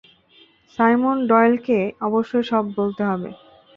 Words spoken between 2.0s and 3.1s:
অবশ্যই সব বলতে